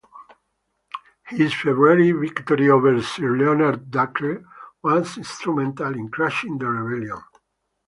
[1.27, 4.43] His February victory over Sir Leonard Dacre
[4.81, 7.19] was instrumental in crushing the rebellion.